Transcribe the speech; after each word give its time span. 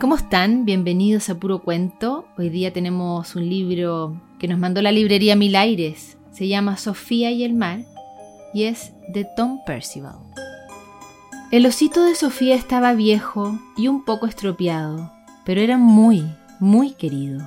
¿Cómo 0.00 0.14
están? 0.14 0.64
Bienvenidos 0.64 1.28
a 1.28 1.34
Puro 1.34 1.58
Cuento. 1.58 2.24
Hoy 2.38 2.48
día 2.48 2.72
tenemos 2.72 3.36
un 3.36 3.46
libro 3.50 4.18
que 4.38 4.48
nos 4.48 4.58
mandó 4.58 4.80
la 4.80 4.92
librería 4.92 5.36
Mil 5.36 5.54
Aires. 5.54 6.16
Se 6.32 6.48
llama 6.48 6.78
Sofía 6.78 7.30
y 7.32 7.44
el 7.44 7.52
mar 7.52 7.80
y 8.54 8.62
es 8.62 8.94
de 9.12 9.26
Tom 9.36 9.58
Percival. 9.66 10.16
El 11.50 11.66
osito 11.66 12.02
de 12.02 12.14
Sofía 12.14 12.54
estaba 12.54 12.94
viejo 12.94 13.60
y 13.76 13.88
un 13.88 14.06
poco 14.06 14.24
estropeado, 14.24 15.12
pero 15.44 15.60
era 15.60 15.76
muy, 15.76 16.24
muy 16.60 16.92
querido. 16.92 17.46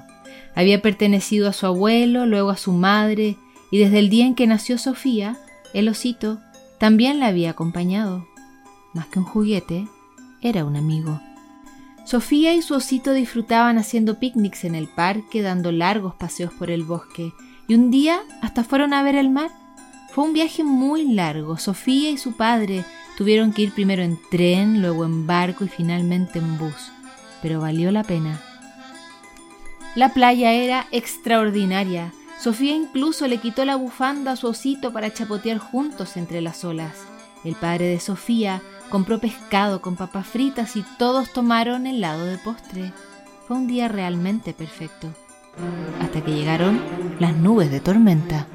Había 0.53 0.79
pertenecido 0.79 1.49
a 1.49 1.53
su 1.53 1.65
abuelo, 1.65 2.27
luego 2.27 2.51
a 2.51 2.57
su 2.57 2.71
madre, 2.71 3.35
y 3.71 3.79
desde 3.79 3.97
el 3.97 4.11
día 4.11 4.27
en 4.27 4.35
que 4.35 4.45
nació 4.45 4.77
Sofía, 4.77 5.39
el 5.73 5.89
osito 5.89 6.39
también 6.77 7.19
la 7.19 7.27
había 7.27 7.49
acompañado. 7.49 8.27
Más 8.93 9.07
que 9.07 9.17
un 9.17 9.25
juguete, 9.25 9.87
era 10.43 10.65
un 10.65 10.75
amigo. 10.75 11.19
Sofía 12.05 12.53
y 12.53 12.61
su 12.61 12.73
osito 12.73 13.13
disfrutaban 13.13 13.77
haciendo 13.77 14.19
picnics 14.19 14.65
en 14.65 14.75
el 14.75 14.87
parque, 14.87 15.41
dando 15.41 15.71
largos 15.71 16.15
paseos 16.15 16.53
por 16.53 16.69
el 16.69 16.83
bosque, 16.83 17.31
y 17.67 17.75
un 17.75 17.91
día 17.91 18.21
hasta 18.41 18.63
fueron 18.63 18.93
a 18.93 19.03
ver 19.03 19.15
el 19.15 19.29
mar. 19.29 19.51
Fue 20.11 20.25
un 20.25 20.33
viaje 20.33 20.63
muy 20.63 21.13
largo. 21.13 21.57
Sofía 21.57 22.11
y 22.11 22.17
su 22.17 22.33
padre 22.33 22.83
tuvieron 23.17 23.53
que 23.53 23.63
ir 23.63 23.71
primero 23.73 24.03
en 24.03 24.19
tren, 24.29 24.81
luego 24.81 25.05
en 25.05 25.25
barco 25.25 25.63
y 25.63 25.69
finalmente 25.69 26.39
en 26.39 26.57
bus, 26.57 26.91
pero 27.41 27.61
valió 27.61 27.91
la 27.91 28.03
pena. 28.03 28.41
La 29.95 30.09
playa 30.09 30.51
era 30.51 30.87
extraordinaria. 30.91 32.11
Sofía 32.39 32.75
incluso 32.75 33.27
le 33.27 33.37
quitó 33.37 33.63
la 33.63 33.77
bufanda 33.77 34.33
a 34.33 34.35
su 34.35 34.47
osito 34.47 34.91
para 34.91 35.13
chapotear 35.13 35.59
juntos 35.59 36.17
entre 36.17 36.41
las 36.41 36.65
olas. 36.65 37.12
El 37.43 37.55
padre 37.55 37.87
de 37.87 37.99
Sofía 37.99 38.61
compró 38.89 39.19
pescado 39.19 39.81
con 39.81 39.95
papas 39.95 40.27
fritas 40.27 40.75
y 40.75 40.85
todos 40.97 41.33
tomaron 41.33 41.87
helado 41.87 42.25
de 42.25 42.37
postre. 42.37 42.93
Fue 43.47 43.57
un 43.57 43.67
día 43.67 43.87
realmente 43.89 44.53
perfecto. 44.53 45.09
Hasta 46.01 46.21
que 46.21 46.33
llegaron 46.33 46.79
las 47.19 47.35
nubes 47.35 47.69
de 47.69 47.81
tormenta. 47.81 48.47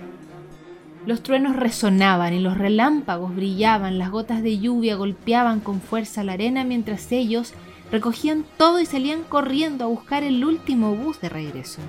Los 1.04 1.22
truenos 1.22 1.56
resonaban 1.56 2.34
y 2.34 2.40
los 2.40 2.56
relámpagos 2.56 3.34
brillaban, 3.34 3.98
las 3.98 4.10
gotas 4.10 4.42
de 4.42 4.58
lluvia 4.58 4.96
golpeaban 4.96 5.60
con 5.60 5.80
fuerza 5.80 6.24
la 6.24 6.32
arena 6.32 6.64
mientras 6.64 7.12
ellos 7.12 7.52
recogían 7.90 8.44
todo 8.56 8.80
y 8.80 8.86
salían 8.86 9.22
corriendo 9.22 9.84
a 9.84 9.88
buscar 9.88 10.22
el 10.22 10.44
último 10.44 10.94
bus 10.94 11.20
de 11.20 11.28
regreso. 11.28 11.80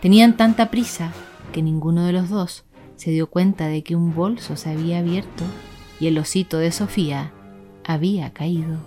Tenían 0.00 0.36
tanta 0.36 0.70
prisa 0.70 1.12
que 1.52 1.62
ninguno 1.62 2.04
de 2.04 2.12
los 2.12 2.28
dos 2.30 2.64
se 2.96 3.10
dio 3.10 3.28
cuenta 3.28 3.66
de 3.66 3.82
que 3.82 3.96
un 3.96 4.14
bolso 4.14 4.56
se 4.56 4.70
había 4.70 4.98
abierto 4.98 5.44
y 6.02 6.08
el 6.08 6.18
osito 6.18 6.58
de 6.58 6.72
Sofía 6.72 7.30
había 7.84 8.32
caído. 8.32 8.78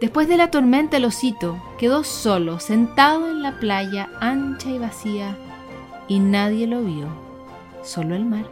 Después 0.00 0.26
de 0.26 0.36
la 0.36 0.50
tormenta 0.50 0.96
el 0.96 1.04
osito 1.04 1.62
quedó 1.78 2.02
solo, 2.02 2.58
sentado 2.58 3.30
en 3.30 3.40
la 3.40 3.60
playa 3.60 4.10
ancha 4.20 4.68
y 4.68 4.80
vacía, 4.80 5.36
y 6.08 6.18
nadie 6.18 6.66
lo 6.66 6.82
vio, 6.82 7.06
solo 7.84 8.16
el 8.16 8.24
mar. 8.24 8.46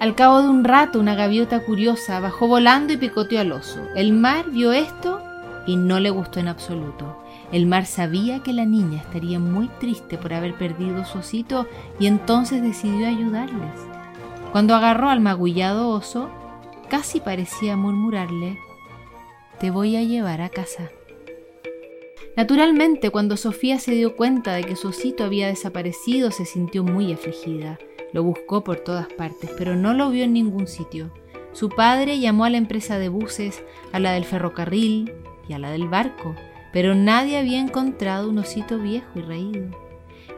Al 0.00 0.14
cabo 0.14 0.40
de 0.40 0.48
un 0.48 0.64
rato 0.64 0.98
una 0.98 1.14
gaviota 1.14 1.60
curiosa 1.60 2.20
bajó 2.20 2.48
volando 2.48 2.94
y 2.94 2.96
picoteó 2.96 3.40
al 3.40 3.52
oso. 3.52 3.80
El 3.94 4.14
mar 4.14 4.48
vio 4.48 4.72
esto 4.72 5.20
y 5.66 5.76
no 5.76 6.00
le 6.00 6.08
gustó 6.08 6.40
en 6.40 6.48
absoluto. 6.48 7.22
El 7.52 7.66
mar 7.66 7.84
sabía 7.84 8.42
que 8.42 8.54
la 8.54 8.64
niña 8.64 9.02
estaría 9.02 9.38
muy 9.38 9.68
triste 9.78 10.16
por 10.16 10.32
haber 10.32 10.54
perdido 10.54 11.04
su 11.04 11.18
osito 11.18 11.68
y 12.00 12.06
entonces 12.06 12.62
decidió 12.62 13.06
ayudarles. 13.06 13.93
Cuando 14.54 14.76
agarró 14.76 15.08
al 15.08 15.18
magullado 15.18 15.88
oso, 15.88 16.30
casi 16.88 17.18
parecía 17.18 17.76
murmurarle, 17.76 18.56
Te 19.58 19.72
voy 19.72 19.96
a 19.96 20.04
llevar 20.04 20.40
a 20.42 20.48
casa. 20.48 20.92
Naturalmente, 22.36 23.10
cuando 23.10 23.36
Sofía 23.36 23.80
se 23.80 23.96
dio 23.96 24.14
cuenta 24.14 24.54
de 24.54 24.62
que 24.62 24.76
su 24.76 24.90
osito 24.90 25.24
había 25.24 25.48
desaparecido, 25.48 26.30
se 26.30 26.44
sintió 26.44 26.84
muy 26.84 27.12
afligida. 27.12 27.80
Lo 28.12 28.22
buscó 28.22 28.62
por 28.62 28.76
todas 28.76 29.08
partes, 29.14 29.50
pero 29.58 29.74
no 29.74 29.92
lo 29.92 30.10
vio 30.10 30.22
en 30.22 30.34
ningún 30.34 30.68
sitio. 30.68 31.12
Su 31.50 31.68
padre 31.68 32.20
llamó 32.20 32.44
a 32.44 32.50
la 32.50 32.58
empresa 32.58 32.96
de 33.00 33.08
buses, 33.08 33.60
a 33.90 33.98
la 33.98 34.12
del 34.12 34.24
ferrocarril 34.24 35.12
y 35.48 35.54
a 35.54 35.58
la 35.58 35.72
del 35.72 35.88
barco, 35.88 36.36
pero 36.72 36.94
nadie 36.94 37.38
había 37.38 37.58
encontrado 37.58 38.30
un 38.30 38.38
osito 38.38 38.78
viejo 38.78 39.18
y 39.18 39.22
reído. 39.22 39.66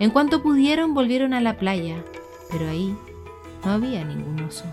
En 0.00 0.08
cuanto 0.08 0.42
pudieron, 0.42 0.94
volvieron 0.94 1.34
a 1.34 1.42
la 1.42 1.58
playa, 1.58 2.02
pero 2.50 2.66
ahí 2.66 2.96
no 3.66 3.72
había 3.72 4.04
ningún 4.04 4.40
oso. 4.44 4.64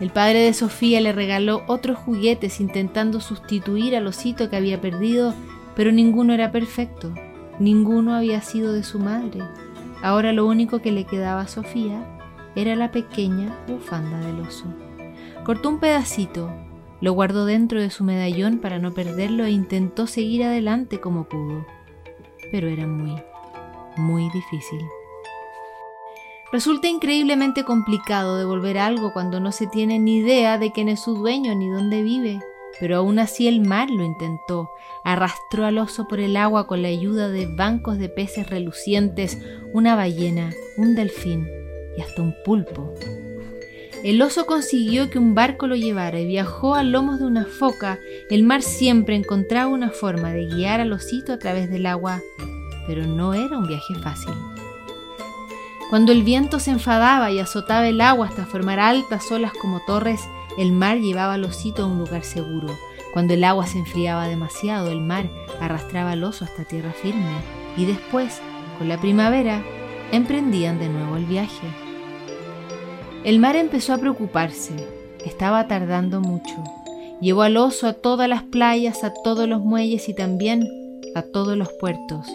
El 0.00 0.10
padre 0.10 0.38
de 0.38 0.54
Sofía 0.54 1.00
le 1.00 1.12
regaló 1.12 1.62
otros 1.66 1.98
juguetes 1.98 2.60
intentando 2.60 3.20
sustituir 3.20 3.96
al 3.96 4.06
osito 4.06 4.48
que 4.48 4.56
había 4.56 4.80
perdido, 4.80 5.34
pero 5.74 5.90
ninguno 5.90 6.32
era 6.32 6.52
perfecto, 6.52 7.12
ninguno 7.58 8.14
había 8.14 8.40
sido 8.40 8.72
de 8.72 8.84
su 8.84 9.00
madre. 9.00 9.40
Ahora 10.00 10.32
lo 10.32 10.46
único 10.46 10.78
que 10.80 10.92
le 10.92 11.04
quedaba 11.04 11.42
a 11.42 11.48
Sofía 11.48 12.00
era 12.54 12.76
la 12.76 12.92
pequeña 12.92 13.58
bufanda 13.66 14.20
del 14.20 14.40
oso. 14.40 14.66
Cortó 15.44 15.70
un 15.70 15.80
pedacito, 15.80 16.50
lo 17.00 17.12
guardó 17.12 17.46
dentro 17.46 17.80
de 17.80 17.90
su 17.90 18.04
medallón 18.04 18.58
para 18.58 18.78
no 18.78 18.92
perderlo 18.94 19.44
e 19.44 19.50
intentó 19.50 20.06
seguir 20.06 20.44
adelante 20.44 21.00
como 21.00 21.24
pudo, 21.24 21.66
pero 22.52 22.68
era 22.68 22.86
muy, 22.86 23.20
muy 23.96 24.30
difícil. 24.30 24.80
Resulta 26.52 26.88
increíblemente 26.88 27.64
complicado 27.64 28.36
devolver 28.36 28.78
algo 28.78 29.12
cuando 29.12 29.38
no 29.38 29.52
se 29.52 29.68
tiene 29.68 30.00
ni 30.00 30.16
idea 30.16 30.58
de 30.58 30.72
quién 30.72 30.88
es 30.88 31.00
su 31.00 31.14
dueño 31.14 31.54
ni 31.54 31.68
dónde 31.68 32.02
vive, 32.02 32.40
pero 32.80 32.96
aún 32.96 33.20
así 33.20 33.46
el 33.46 33.60
mar 33.60 33.88
lo 33.88 34.02
intentó. 34.02 34.68
Arrastró 35.04 35.64
al 35.64 35.78
oso 35.78 36.08
por 36.08 36.18
el 36.18 36.36
agua 36.36 36.66
con 36.66 36.82
la 36.82 36.88
ayuda 36.88 37.28
de 37.28 37.46
bancos 37.46 37.98
de 37.98 38.08
peces 38.08 38.50
relucientes, 38.50 39.38
una 39.72 39.94
ballena, 39.94 40.50
un 40.76 40.96
delfín 40.96 41.46
y 41.96 42.00
hasta 42.00 42.20
un 42.20 42.34
pulpo. 42.44 42.94
El 44.02 44.20
oso 44.20 44.44
consiguió 44.46 45.08
que 45.08 45.20
un 45.20 45.36
barco 45.36 45.68
lo 45.68 45.76
llevara 45.76 46.18
y 46.18 46.26
viajó 46.26 46.74
a 46.74 46.82
lomos 46.82 47.20
de 47.20 47.26
una 47.26 47.44
foca. 47.44 48.00
El 48.28 48.42
mar 48.42 48.62
siempre 48.62 49.14
encontraba 49.14 49.70
una 49.70 49.90
forma 49.90 50.32
de 50.32 50.46
guiar 50.46 50.80
al 50.80 50.92
osito 50.92 51.32
a 51.32 51.38
través 51.38 51.70
del 51.70 51.86
agua, 51.86 52.20
pero 52.88 53.06
no 53.06 53.34
era 53.34 53.56
un 53.56 53.68
viaje 53.68 53.94
fácil. 54.02 54.32
Cuando 55.90 56.12
el 56.12 56.22
viento 56.22 56.60
se 56.60 56.70
enfadaba 56.70 57.32
y 57.32 57.40
azotaba 57.40 57.88
el 57.88 58.00
agua 58.00 58.28
hasta 58.28 58.46
formar 58.46 58.78
altas 58.78 59.28
olas 59.32 59.52
como 59.60 59.80
torres, 59.80 60.20
el 60.56 60.70
mar 60.70 60.98
llevaba 60.98 61.34
al 61.34 61.44
osito 61.44 61.82
a 61.82 61.86
un 61.86 61.98
lugar 61.98 62.22
seguro. 62.22 62.68
Cuando 63.12 63.34
el 63.34 63.42
agua 63.42 63.66
se 63.66 63.78
enfriaba 63.78 64.28
demasiado, 64.28 64.92
el 64.92 65.00
mar 65.00 65.28
arrastraba 65.60 66.12
al 66.12 66.22
oso 66.22 66.44
hasta 66.44 66.62
tierra 66.62 66.92
firme. 66.92 67.34
Y 67.76 67.86
después, 67.86 68.40
con 68.78 68.88
la 68.88 69.00
primavera, 69.00 69.64
emprendían 70.12 70.78
de 70.78 70.88
nuevo 70.88 71.16
el 71.16 71.24
viaje. 71.24 71.66
El 73.24 73.40
mar 73.40 73.56
empezó 73.56 73.92
a 73.92 73.98
preocuparse. 73.98 74.86
Estaba 75.24 75.66
tardando 75.66 76.20
mucho. 76.20 76.54
Llevó 77.20 77.42
al 77.42 77.56
oso 77.56 77.88
a 77.88 77.94
todas 77.94 78.28
las 78.28 78.44
playas, 78.44 79.02
a 79.02 79.12
todos 79.24 79.48
los 79.48 79.60
muelles 79.60 80.08
y 80.08 80.14
también 80.14 80.68
a 81.16 81.22
todos 81.22 81.56
los 81.56 81.68
puertos, 81.80 82.28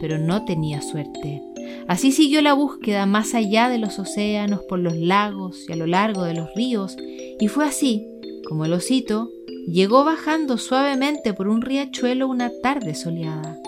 pero 0.00 0.16
no 0.16 0.44
tenía 0.44 0.80
suerte. 0.80 1.49
Así 1.88 2.12
siguió 2.12 2.40
la 2.42 2.54
búsqueda 2.54 3.06
más 3.06 3.34
allá 3.34 3.68
de 3.68 3.78
los 3.78 3.98
océanos, 3.98 4.60
por 4.68 4.78
los 4.78 4.96
lagos 4.96 5.64
y 5.68 5.72
a 5.72 5.76
lo 5.76 5.86
largo 5.86 6.22
de 6.22 6.34
los 6.34 6.54
ríos, 6.54 6.96
y 7.40 7.48
fue 7.48 7.64
así 7.64 8.06
como 8.48 8.64
el 8.64 8.72
osito 8.72 9.30
llegó 9.66 10.04
bajando 10.04 10.58
suavemente 10.58 11.34
por 11.34 11.48
un 11.48 11.62
riachuelo 11.62 12.28
una 12.28 12.50
tarde 12.62 12.94
soleada. 12.94 13.58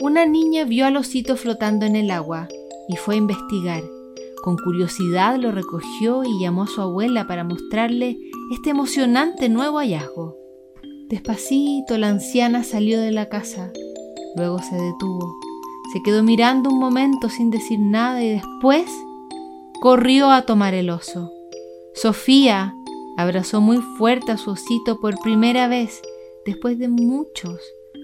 Una 0.00 0.26
niña 0.26 0.64
vio 0.64 0.86
al 0.86 0.96
osito 0.96 1.36
flotando 1.36 1.86
en 1.86 1.96
el 1.96 2.10
agua 2.10 2.48
y 2.88 2.96
fue 2.96 3.14
a 3.14 3.18
investigar. 3.18 3.82
Con 4.42 4.56
curiosidad 4.56 5.36
lo 5.36 5.52
recogió 5.52 6.24
y 6.24 6.40
llamó 6.40 6.64
a 6.64 6.66
su 6.66 6.80
abuela 6.80 7.28
para 7.28 7.44
mostrarle 7.44 8.18
este 8.52 8.70
emocionante 8.70 9.48
nuevo 9.48 9.78
hallazgo. 9.78 10.36
Despacito 11.08 11.98
la 11.98 12.08
anciana 12.08 12.64
salió 12.64 13.00
de 13.00 13.12
la 13.12 13.28
casa, 13.28 13.72
luego 14.34 14.58
se 14.58 14.74
detuvo 14.74 15.41
se 15.92 16.02
quedó 16.02 16.22
mirando 16.22 16.70
un 16.70 16.78
momento 16.78 17.28
sin 17.28 17.50
decir 17.50 17.78
nada 17.78 18.22
y 18.22 18.30
después 18.30 18.90
corrió 19.80 20.30
a 20.30 20.42
tomar 20.42 20.74
el 20.74 20.90
oso. 20.90 21.32
Sofía 21.94 22.74
abrazó 23.16 23.60
muy 23.60 23.78
fuerte 23.98 24.32
a 24.32 24.38
su 24.38 24.50
osito 24.52 25.00
por 25.00 25.20
primera 25.20 25.68
vez 25.68 26.00
después 26.46 26.78
de 26.78 26.88
muchos, 26.88 27.60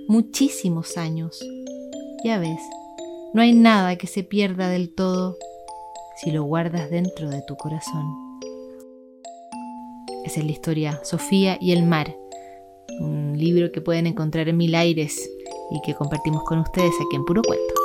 muchísimos 0.09 0.97
años. 0.97 1.39
Ya 2.25 2.39
ves, 2.39 2.61
no 3.33 3.43
hay 3.43 3.53
nada 3.53 3.97
que 3.97 4.07
se 4.07 4.23
pierda 4.23 4.69
del 4.69 4.95
todo 4.95 5.37
si 6.23 6.31
lo 6.31 6.43
guardas 6.43 6.91
dentro 6.91 7.31
de 7.31 7.43
tu 7.47 7.57
corazón. 7.57 8.05
Esa 10.25 10.41
es 10.41 10.47
la 10.47 10.53
historia 10.53 11.01
Sofía 11.05 11.57
y 11.61 11.73
el 11.73 11.85
mar, 11.85 12.15
un 13.01 13.39
libro 13.39 13.71
que 13.71 13.81
pueden 13.81 14.07
encontrar 14.07 14.49
en 14.49 14.57
Mil 14.57 14.75
Aires 14.75 15.31
y 15.71 15.81
que 15.81 15.95
compartimos 15.95 16.43
con 16.45 16.59
ustedes 16.59 16.95
aquí 16.95 17.17
en 17.17 17.25
Puro 17.25 17.43
Cuento. 17.43 17.78